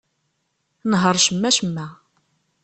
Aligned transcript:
Nheṛ 0.89 1.15
cemma-cemma. 1.25 1.87